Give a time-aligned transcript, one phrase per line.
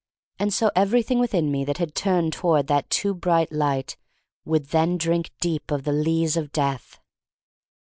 [0.39, 3.97] And so everything within me that had turned toward that too bright light
[4.45, 6.99] would then drink deep of the lees of death.